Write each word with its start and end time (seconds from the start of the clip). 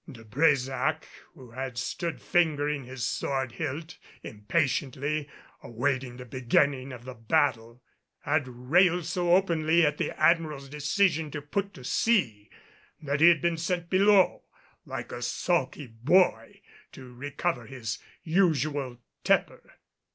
De 0.11 0.23
Brésac, 0.23 1.03
who 1.35 1.51
had 1.51 1.77
stood 1.77 2.19
fingering 2.19 2.85
his 2.85 3.05
sword 3.05 3.51
hilt 3.51 3.99
impatiently, 4.23 5.29
awaiting 5.61 6.17
the 6.17 6.25
beginning 6.25 6.91
of 6.91 7.05
the 7.05 7.13
battle, 7.13 7.83
had 8.21 8.47
railed 8.47 9.05
so 9.05 9.35
openly 9.35 9.85
at 9.85 9.99
the 9.99 10.09
Admiral's 10.19 10.67
decision 10.69 11.29
to 11.29 11.39
put 11.39 11.71
to 11.75 11.83
sea, 11.83 12.49
that 12.99 13.19
he 13.21 13.29
had 13.29 13.41
been 13.41 13.57
sent 13.57 13.91
below, 13.91 14.41
like 14.87 15.11
a 15.11 15.21
sulky 15.21 15.85
boy, 15.85 16.59
to 16.91 17.13
recover 17.13 17.67
his 17.67 17.99
usual 18.23 18.97
tepor. 19.23 19.73